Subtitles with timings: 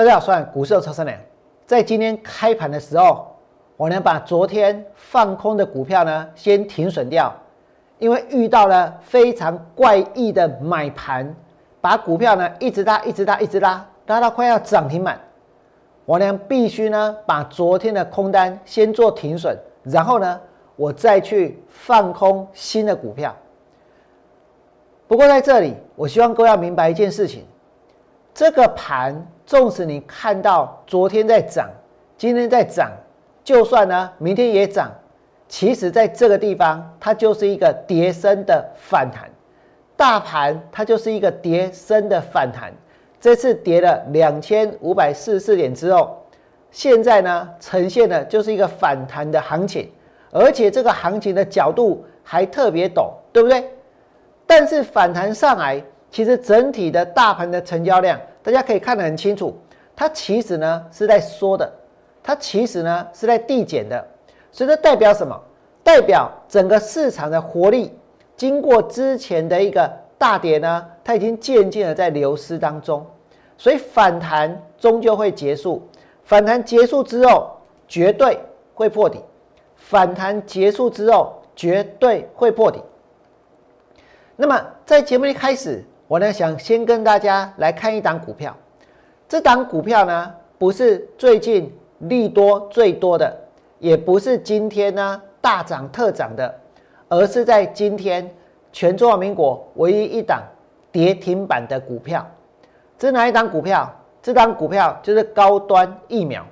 [0.00, 1.14] 大家好，我是股市超三良。
[1.66, 3.36] 在今天开盘的时候，
[3.76, 7.30] 我呢把昨天放空的股票呢先停损掉，
[7.98, 11.36] 因为遇到了非常怪异的买盘，
[11.82, 15.20] 把股票呢一直拉，一直拉，一直拉，拉到快要涨停板。
[16.06, 20.40] 我呢必须呢把昨天的空单先做停损，然后呢
[20.76, 23.36] 我再去放空新的股票。
[25.06, 27.44] 不过在这里，我希望各位要明白一件事情：
[28.34, 31.68] 这个盘，纵使你看到昨天在涨，
[32.16, 32.90] 今天在涨，
[33.42, 34.90] 就算呢明天也涨，
[35.48, 39.28] 其实在这个地方，它就是一个跌升的反弹。
[39.96, 42.72] 大盘它就是一个跌升的反弹。
[43.20, 46.24] 这次跌了两千五百四十四点之后，
[46.70, 49.90] 现在呢呈现的就是一个反弹的行情，
[50.30, 53.70] 而且这个行情的角度还特别陡，对不对？
[54.46, 59.56] 但是反弹上来，其实整体的大盘的成交量，大家可以看得很清楚，
[59.94, 61.70] 它其实呢是在缩的，
[62.22, 64.04] 它其实呢是在递减的，
[64.50, 65.40] 所以这代表什么？
[65.82, 67.96] 代表整个市场的活力，
[68.36, 73.04] 经过之前的一个大跌呢，它已经渐渐的在流失当中，
[73.56, 75.82] 所以反弹终究会结束。
[76.22, 77.50] 反弹结束之后，
[77.88, 78.38] 绝对
[78.74, 79.20] 会破底。
[79.74, 82.80] 反弹结束之后，绝对会破底。
[84.36, 88.52] 那么在节目一开始，我呢想先跟大家来看一档股票。
[89.28, 93.32] 这档股票呢不是最近利多最多的，
[93.78, 96.52] 也不是今天呢大涨特涨的，
[97.08, 98.28] 而是在今天
[98.72, 100.42] 全中华民国唯一一档
[100.90, 102.28] 跌停板的股票。
[102.98, 103.88] 这是哪一档股票？
[104.20, 106.44] 这档股票就是高端疫苗。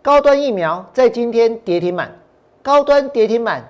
[0.00, 2.08] 高端疫苗在今天跌停板，
[2.62, 3.64] 高端跌停板，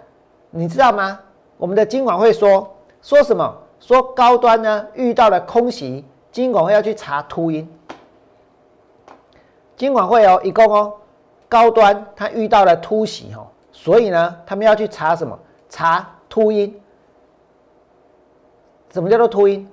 [0.50, 1.18] 你知道吗？
[1.56, 2.68] 我们的金管会说。
[3.00, 3.56] 说什么？
[3.82, 7.68] 说高端呢遇到了空袭，金管会要去查秃鹰。
[9.76, 10.94] 金管会哦，一共哦，
[11.48, 15.36] 高端它遇到了突袭哦，所以呢，他们要去查什么？
[15.68, 16.72] 查秃鹰。
[18.92, 19.68] 什么叫做秃鹰？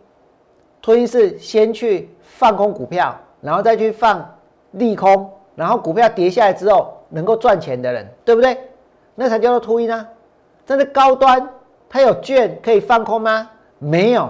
[0.81, 4.27] 秃鹰是先去放空股票，然后再去放
[4.71, 8.57] 利空，然后股票跌下来之后能够赚钱的人，对不对？
[9.13, 10.07] 那才叫做秃鹰啊！
[10.65, 11.47] 但是高端。
[11.91, 13.49] 他有券可以放空吗？
[13.79, 14.29] 没有。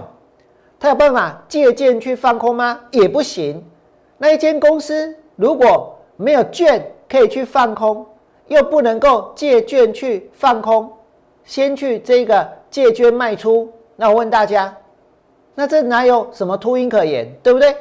[0.78, 2.80] 他有办法借券去放空吗？
[2.90, 3.62] 也不行。
[4.16, 8.06] 那一间公司如果没有券可以去放空，
[8.46, 10.90] 又不能够借券去放空，
[11.44, 14.74] 先去这个借券卖出，那我问大家，
[15.54, 17.76] 那这哪有什么秃鹰可言，对不对？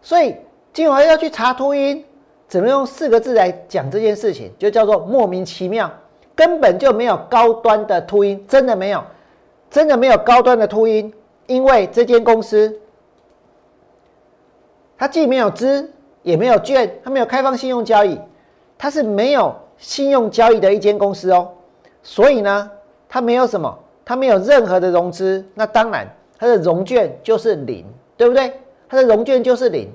[0.00, 0.36] 所以
[0.72, 2.04] 今晚要去查秃鹰，
[2.48, 5.90] 只能用四个字来讲这件事情，就叫做莫名其妙，
[6.34, 9.02] 根本就没有高端的秃鹰，真的没有。
[9.76, 11.12] 真的没有高端的秃鹰，
[11.46, 12.80] 因为这间公司，
[14.96, 15.92] 它既没有资，
[16.22, 18.18] 也没有券，它没有开放信用交易，
[18.78, 21.52] 它是没有信用交易的一间公司哦。
[22.02, 22.70] 所以呢，
[23.06, 26.08] 它没有什么，它没有任何的融资，那当然
[26.38, 27.84] 它的融券就是零，
[28.16, 28.58] 对不对？
[28.88, 29.92] 它的融券就是零。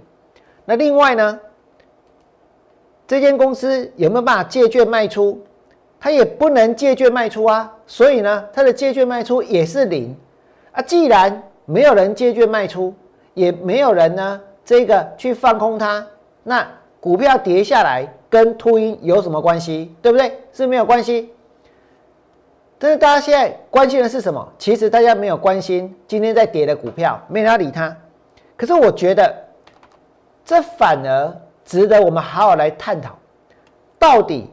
[0.64, 1.40] 那另外呢，
[3.08, 5.42] 这间公司有没有办法借券卖出？
[6.04, 10.18] 它也不能借券卖出啊，所以呢，它的借券卖出也是零
[10.72, 10.82] 啊。
[10.82, 12.92] 既然没有人借券卖出，
[13.36, 16.04] 也没有人呢这个去放空它，
[16.42, 16.68] 那
[17.00, 19.96] 股票跌下来跟秃鹰有什么关系？
[20.02, 20.40] 对不对？
[20.52, 21.32] 是没有关系。
[22.80, 24.52] 但是大家现在关心的是什么？
[24.58, 27.96] 其实大家没有关心今天在跌的股票，没人理它。
[28.58, 29.32] 可是我觉得
[30.44, 31.32] 这反而
[31.64, 33.16] 值得我们好好来探讨，
[34.00, 34.50] 到底。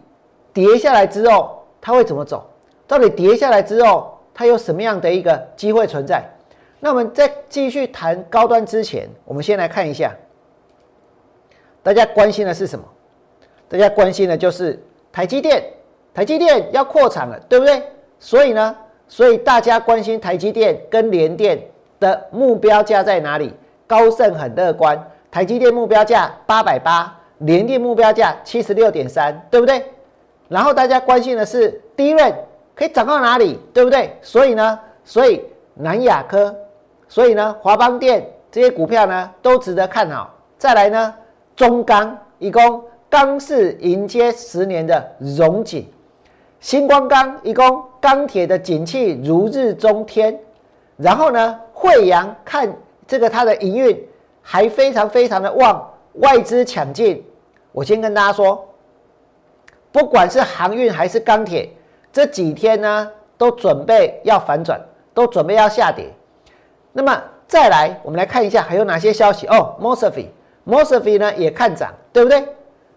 [0.52, 2.48] 跌下来之后，它会怎么走？
[2.86, 6.22] 到底跌下来之后，它有什么样的一个机会存在？
[6.80, 10.14] 那我们在继续谈高端之前，我们先来看一下，
[11.82, 12.84] 大家关心的是什么？
[13.68, 14.82] 大家关心的就是
[15.12, 15.62] 台积电，
[16.14, 17.82] 台积电要扩产了，对不对？
[18.18, 18.76] 所以呢，
[19.06, 21.60] 所以大家关心台积电跟联电
[22.00, 23.52] 的目标价在哪里？
[23.86, 29.84] 高盛很乐观，台积电目标价八百八，联电目标价七十六点三，对不对？
[30.48, 32.34] 然后大家关心的是低润
[32.74, 34.16] 可以涨到哪里，对不对？
[34.22, 36.54] 所以呢，所以南亚科，
[37.06, 40.34] 所以呢华邦电这些股票呢都值得看好。
[40.56, 41.14] 再来呢，
[41.54, 45.06] 中钢一共钢市迎接十年的
[45.36, 45.86] 荣景，
[46.60, 50.38] 星光钢一共钢铁的景气如日中天。
[50.96, 52.74] 然后呢，惠阳看
[53.06, 54.08] 这个它的营运
[54.40, 57.22] 还非常非常的旺，外资抢进。
[57.70, 58.64] 我先跟大家说。
[59.90, 61.68] 不管是航运还是钢铁，
[62.12, 64.80] 这几天呢都准备要反转，
[65.14, 66.06] 都准备要下跌。
[66.92, 69.74] 那么再来，我们来看一下还有哪些消息哦。
[69.78, 70.28] m o s f e
[70.64, 72.46] m o s f e 呢也看涨，对不对？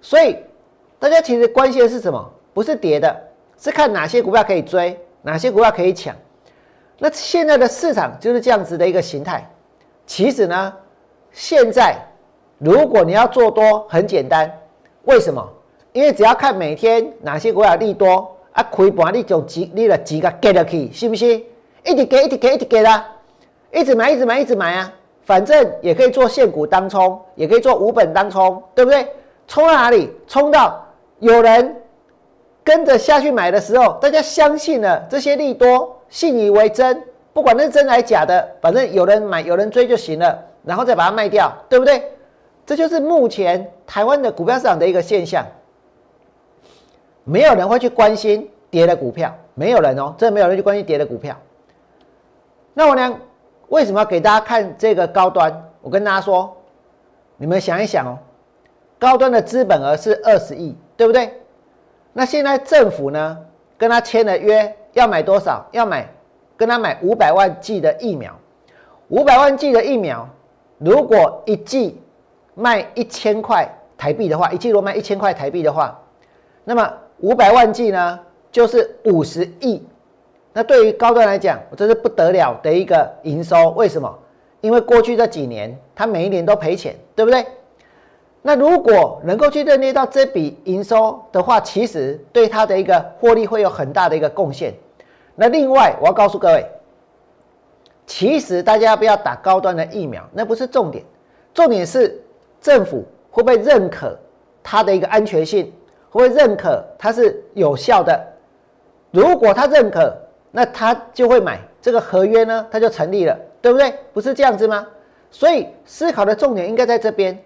[0.02, 0.38] 所以
[1.00, 2.34] 大家其实关心的是什么？
[2.54, 3.16] 不是跌的，
[3.58, 6.16] 是看哪些股票可以追，哪些股票可以抢。
[6.98, 9.50] 那现在的市场就是这样子的一个形态。
[10.06, 10.74] 其实呢，
[11.32, 11.96] 现在
[12.58, 14.52] 如果你要做多，很简单。
[15.04, 15.48] 为什么？
[15.94, 21.42] 因为只要看每天哪些股票利多啊，开盘你就急，你的急个 get 去，是不是？
[21.84, 23.06] 一直给，一直给，一直给啦，
[23.72, 24.94] 一直买，一直买，一直买啊！
[25.24, 29.08] 反正也可以做现股当冲，也可以做无本当冲，对不对？
[29.48, 30.12] 冲到哪里？
[30.28, 30.86] 冲到
[31.20, 31.76] 有人
[32.64, 37.02] 跟着下去买的时候，大家相信了这些利多，信以为真，
[37.34, 42.04] 不管那是真还是假的，反正有人买，有人追就行了，然后再把它卖掉，对不对？
[42.66, 45.46] 这就是目前台湾的股票市场的一个现象。
[47.24, 51.36] 没有人会去关心跌的股票，没有人哦，真的没有人去关心跌的股票。
[52.74, 53.18] 那我呢？
[53.70, 55.64] 为什么要给大家看这个高端？
[55.82, 56.58] 我跟大家说，
[57.38, 58.20] 你们想一想哦，
[59.00, 61.34] 高端的资本额是二十亿，对不对？
[62.12, 63.38] 那现在政府呢，
[63.78, 65.66] 跟他签了约，要买多少？
[65.72, 66.06] 要买，
[66.58, 68.38] 跟他买五百万剂的疫苗。
[69.08, 70.28] 五百万剂的疫苗，
[70.78, 72.02] 如果一剂
[72.56, 75.98] 卖一千块台币的话，一剂如果卖一千块台币的话，
[76.66, 78.20] 那么五百万剂呢，
[78.52, 79.82] 就是五十亿。
[80.54, 83.70] 那对于高端来讲，这是不得了的一个营收。
[83.72, 84.14] 为什么？
[84.60, 87.46] 因为过去这几年，它每一年都赔钱，对不对？
[88.42, 94.74] 那如果能够去认列到这笔营收的话，其实对它的一个获利会有很大的一个贡献。
[95.36, 96.66] 那另外，我要告诉各位，
[98.06, 101.04] 其实大家不要打高端的疫苗，那不是重点，
[101.54, 102.22] 重点是
[102.60, 104.18] 政府会不会认可
[104.62, 105.72] 它的一个安全性，
[106.12, 108.28] 会认可它是有效的？
[109.12, 110.16] 如果他认可，
[110.52, 113.94] 那他就会买这个合约呢，他就成立了，对不对？
[114.14, 114.88] 不是这样子吗？
[115.30, 117.38] 所以思考的重点应该在这边。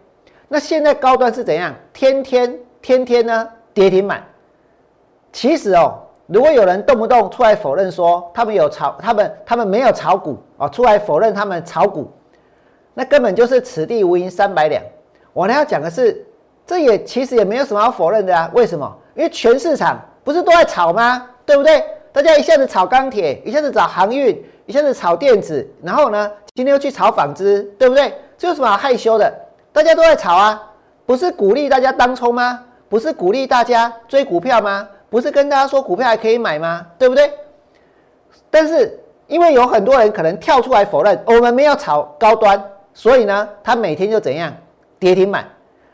[0.48, 1.74] 那现在高端是怎样？
[1.94, 4.24] 天天天天呢跌停板。
[5.32, 12.12] 其实哦，如果有人动不动出来否认说他们有炒，他们他们没有炒股啊，出来否认他们炒股，
[12.94, 14.84] 那根本就是此地无银三百两。
[15.34, 16.26] 我呢要讲的是，
[16.66, 18.50] 这也其实也没有什么好否认的啊。
[18.54, 18.98] 为什么？
[19.16, 21.26] 因为全市场不是都在炒吗？
[21.46, 21.84] 对不对？
[22.12, 28.14] 大家一下子炒钢铁，一下子找航运，一下子炒电子，然后呢，今天又去炒纺织，对不对？
[28.38, 29.34] 这有什么好害羞的？
[29.72, 30.72] 大家都在炒啊，
[31.06, 32.62] 不是鼓励大家当冲吗？
[32.88, 34.88] 不是鼓励大家追股票吗？
[35.10, 36.86] 不是跟大家说股票还可以买吗？
[36.98, 37.32] 对不对？
[38.50, 38.98] 但是
[39.28, 42.64] 因为有很多人可能跳出来否认我们没有炒高端，
[42.94, 44.54] 所以呢，他每天就怎样
[44.98, 45.46] 跌停板，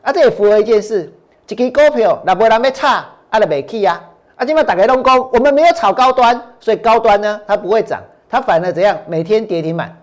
[0.02, 1.12] 啊，这也符合一件事，
[1.48, 4.02] 一支股票那不然被差，啊，就没起呀。
[4.36, 8.98] 啊，今天打开龙工，我们没有炒高端，所以高端呢它不会涨，它反而怎样？
[9.08, 9.96] 每天跌停板。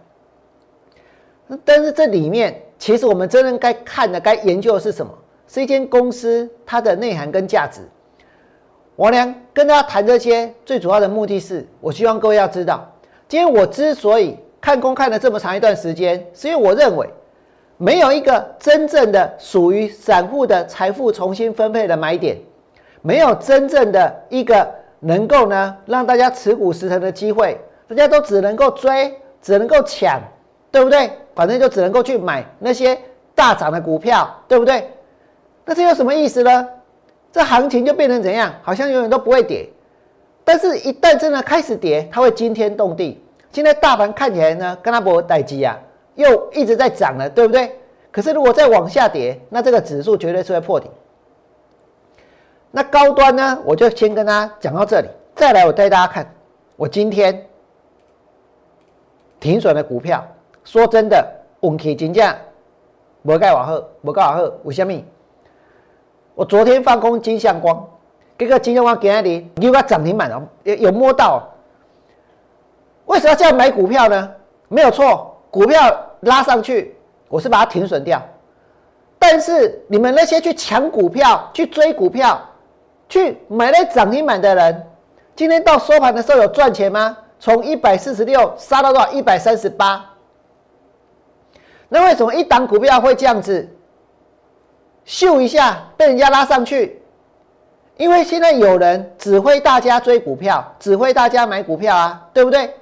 [1.64, 5.12] 但是这里面其实我们真正该看的、该研究的是什么？
[5.48, 7.80] 是一间公司它的内涵跟价值。
[8.96, 12.86] 王良跟大家谈这些，最主要的目的是，我希望各位要知道，
[13.26, 17.08] 今天我之所以看空看了这么长一段时间，是因为我认为
[17.78, 22.36] 没有一个真正的属于散户的财富重新分配的买点。
[23.00, 27.58] 没有真正的一个能够呢让大家持股实成的机会，
[27.88, 30.20] 大家都只能够追，只能够抢，
[30.72, 31.10] 对不对？
[31.34, 32.98] 反正就只能够去买那些
[33.32, 34.90] 大涨的股票，对不对？
[35.64, 36.68] 那这有什么意思呢？
[37.30, 38.52] 这行情就变成怎样？
[38.62, 39.68] 好像永远都不会跌，
[40.42, 43.22] 但是一旦真的开始跌，它会惊天动地。
[43.52, 45.78] 现在大盘看起来呢，跟它不待机啊，
[46.18, 47.78] 又一直在涨了，对不对？
[48.10, 50.90] 可是如果再往下跌，那这个指数绝对是会破底。
[52.72, 53.58] 那高端呢？
[53.64, 55.08] 我就先跟大家讲到这里。
[55.36, 56.28] 再来，我带大家看
[56.74, 57.46] 我今天
[59.38, 60.26] 停损的股票。
[60.64, 61.24] 说真的，
[61.60, 62.34] 运气真正
[63.22, 65.00] 无盖瓦赫，无盖瓦赫，为什么？
[66.34, 67.88] 我昨天放空金相光，
[68.36, 71.48] 这个金相光给那里又要涨停板了，有有摸到。
[73.06, 74.30] 为什么要这样买股票呢？
[74.68, 76.96] 没有错，股票拉上去，
[77.28, 78.22] 我是把它停损掉。
[79.18, 82.40] 但是你们那些去抢股票、去追股票，
[83.08, 84.86] 去买了涨停板的人，
[85.34, 87.16] 今天到收盘的时候有赚钱吗？
[87.40, 89.10] 从一百四十六杀到多少？
[89.12, 90.04] 一百三十八。
[91.88, 93.68] 那为什么一档股票会这样子
[95.04, 97.00] 秀一下被人家拉上去？
[97.96, 102.72] 因为现在有人指挥大家追股票，指挥大家买股票啊，对不对？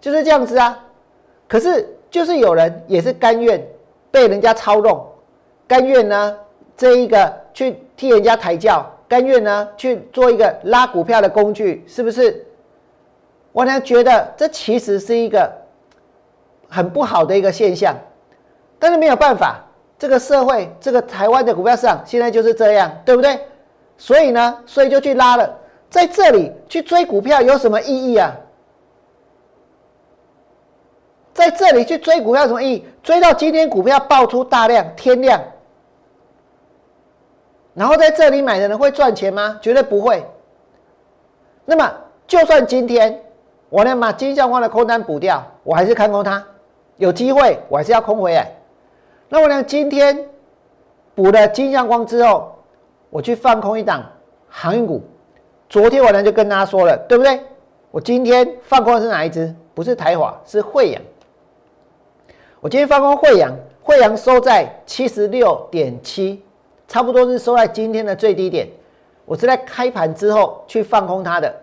[0.00, 0.76] 就是这样子啊。
[1.46, 3.60] 可是就是有人也是甘愿
[4.08, 5.04] 被人家操纵，
[5.66, 6.38] 甘愿呢
[6.76, 8.88] 这一个去替人家抬轿。
[9.08, 12.46] 甘愿呢去做一个拉股票的工具，是不是？
[13.50, 15.52] 我呢觉得这其实是一个
[16.68, 17.96] 很不好的一个现象，
[18.78, 19.58] 但是没有办法，
[19.98, 23.36] 这个社会，这个台湾的股票市场现在就是这样，对不对？
[23.98, 25.52] 所以呢，所以就去拉了，
[25.90, 28.32] 在这里去追股票有什么意义啊？
[31.34, 32.86] 在这里去追股票有什么意义？
[33.02, 35.38] 追到今天股票爆出大量天量，
[37.74, 39.58] 然后在这里买的人会赚钱吗？
[39.60, 40.24] 绝对不会。
[41.64, 41.92] 那么，
[42.26, 43.20] 就算今天
[43.68, 46.42] 我能把金相光的空单补掉，我还是看空它，
[46.98, 48.54] 有机会我还是要空回来。
[49.28, 49.62] 那我呢？
[49.64, 50.26] 今天
[51.16, 52.54] 补了金相光之后，
[53.10, 54.04] 我去放空一档
[54.48, 55.02] 航运股。
[55.68, 57.40] 昨天我呢就跟大家说了，对不对？
[57.90, 59.52] 我今天放空的是哪一只？
[59.74, 61.02] 不是台华，是惠阳。
[62.64, 66.42] 我今天放空惠阳，惠阳收在七十六点七，
[66.88, 68.66] 差不多是收在今天的最低点。
[69.26, 71.54] 我是在开盘之后去放空它的。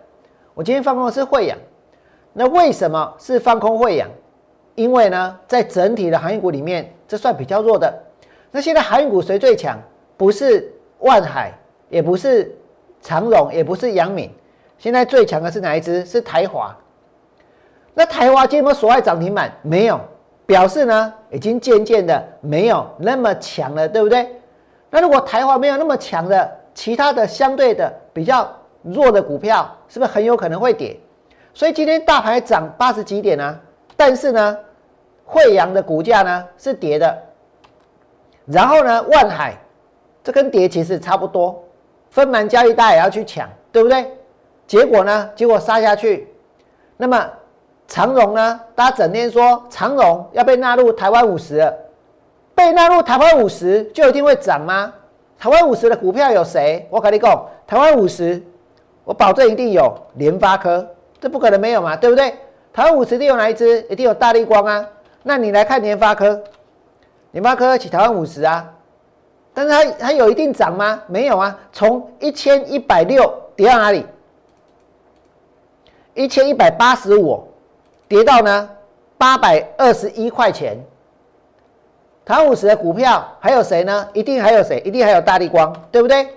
[0.54, 1.58] 我今天放空的是惠阳。
[2.32, 4.08] 那为什么是放空惠阳？
[4.76, 7.92] 因为呢，在整体的航运股里面，这算比较弱的。
[8.52, 9.76] 那现在航运股谁最强？
[10.16, 11.52] 不是万海，
[11.88, 12.56] 也不是
[13.00, 14.30] 长荣，也不是阳敏。
[14.78, 16.04] 现在最强的是哪一只？
[16.04, 16.72] 是台华。
[17.92, 19.52] 那台华今天有没有锁在涨停板？
[19.62, 20.00] 没有，
[20.46, 24.28] 表示呢，已经渐渐的没有那么强了，对不对？
[24.90, 28.50] 那如果台华没有那么强的，其他的相对的比较
[28.82, 30.98] 弱的股票，是不是很有可能会跌？
[31.54, 33.58] 所以今天大盘涨八十几点呢？
[33.96, 34.58] 但是呢，
[35.24, 37.16] 惠阳的股价呢是跌的，
[38.46, 39.56] 然后呢，万海
[40.24, 41.62] 这跟跌其实差不多，
[42.10, 44.10] 分盘交易大家也要去抢，对不对？
[44.66, 46.28] 结果呢，结果杀下去，
[46.96, 47.30] 那么
[47.92, 51.70] 长荣呢，大家整天说长荣要被纳入台湾五十，
[52.54, 54.90] 被纳入台湾五十就一定会涨吗？
[55.38, 56.88] 台湾五十的股票有谁？
[56.88, 58.42] 我跟你讲，台湾五十，
[59.04, 60.88] 我保证一定有联发科，
[61.20, 62.34] 这不可能没有嘛，对不对？
[62.72, 63.82] 台湾五十定有哪一只？
[63.90, 64.88] 一定有大力光啊！
[65.22, 66.42] 那你来看联发科，
[67.32, 68.72] 联发科起台湾五十啊，
[69.52, 70.98] 但是它它有一定涨吗？
[71.08, 74.06] 没有啊，从一千一百六跌到哪里？
[76.14, 77.46] 一千一百八十五，
[78.12, 78.68] 跌到呢
[79.16, 80.76] 八百二十一块钱。
[82.26, 84.06] 台湾五十的股票还有谁呢？
[84.12, 84.82] 一定还有谁？
[84.84, 86.28] 一定还有大力光，对不对？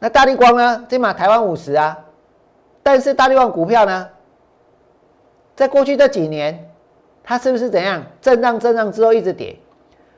[0.00, 0.84] 那大力光呢？
[0.88, 1.96] 这码台湾五十啊，
[2.82, 4.08] 但是大力光股票呢？
[5.54, 6.68] 在过去这几年，
[7.22, 9.56] 它是不是怎样震荡震荡之后一直跌？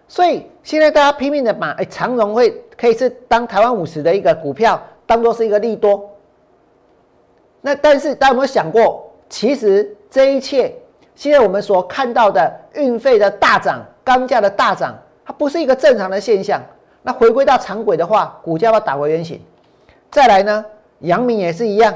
[0.09, 6.09] 所以现在大家拼命的把哎长荣会可以是当台湾五十的一个股票，当做是一个利多。
[7.61, 10.71] 那但是大家有没有想过，其实这一切
[11.15, 16.63] 现在我们所看到的运费的大涨、钢价的大涨，它不是一个正常的现象。
[17.01, 19.41] 那回归到常轨的话，股价要打回原形。
[20.11, 20.63] 再来呢，
[20.99, 21.95] 阳明也是一样，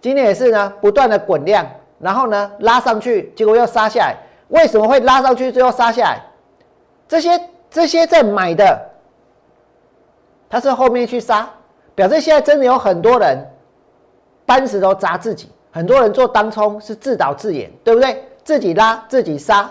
[0.00, 1.64] 今天也是呢不断的滚量。
[2.00, 4.16] 然后呢，拉上去，结果又杀下来。
[4.48, 6.20] 为什么会拉上去，最后杀下来？
[7.06, 8.90] 这些这些在买的，
[10.50, 11.48] 他是后面去杀，
[11.94, 13.38] 表示现在真的有很多人
[14.44, 18.24] 搬石头砸自己，很多人做当冲是自导自演，对不对？
[18.42, 19.70] 自己拉自己杀，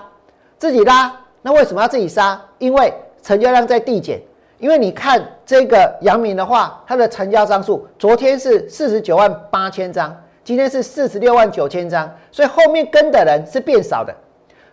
[0.55, 1.11] 自己拉。
[1.41, 2.39] 那为什么要自己杀？
[2.59, 2.93] 因为
[3.23, 4.21] 成交量在递减。
[4.59, 10.15] 因为你看这个阳明的话，它的成交张数昨天是四十九万八千张。
[10.43, 14.13] 今天是四十六万九千张，所以后面跟的人是变少的。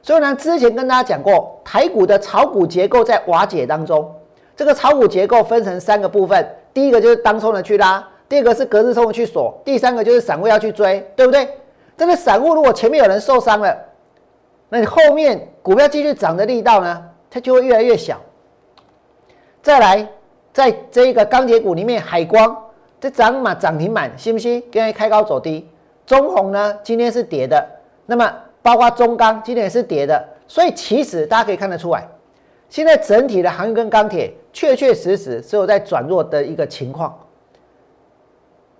[0.02, 4.14] 所以呢，之前跟大家讲过，台股的炒股结构在瓦解当中。
[4.54, 11.46] 这个炒股结构分成三个部分，第一个就是当冲的去拉，第二个是隔日冲的去锁，第三个就是散户要去追，对不对？
[11.98, 13.76] 这个散户如果前面有人受伤了，
[14.70, 18.18] 那你后面股票继续涨的力道呢，它就会越来越小。
[19.60, 20.08] 再来，
[20.50, 22.56] 在这一个钢铁股里面，海光。
[22.98, 24.62] 这涨嘛涨停板，信不信？
[24.62, 25.68] 今天开高走低，
[26.06, 27.62] 中红呢今天是跌的，
[28.06, 32.08] 那么包括中钢今天也是跌的，所以其实大家可以看得出来，
[32.70, 37.14] 现在整体的航运跟钢铁确确实实是有在转弱的一个情况。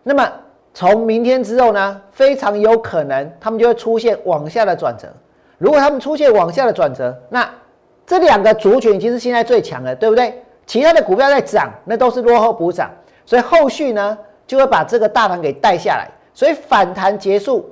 [0.02, 0.30] 那么
[0.74, 5.06] 从明天之后呢，非常有可能他们就会出现往下的转折。
[5.58, 7.48] 如果他们出现往下的转折，那
[8.06, 10.42] 这两个族群已经是现在最强的，对不对？
[10.66, 12.90] 其他的股票在涨，那都是落后补涨。
[13.24, 16.08] 所以后续呢，就会把这个大盘给带下来。
[16.34, 17.68] 所以反弹结束，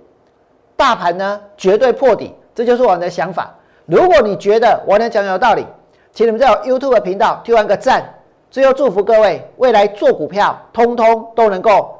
[0.76, 3.52] 大盘呢绝对破底，这就是我的想法。
[3.87, 5.66] 如果你觉得我讲有道理，
[6.12, 8.04] 请你们在我 YouTube 频道丢完个赞。
[8.50, 12.00] 最后祝福各位未来做股票，通通都能够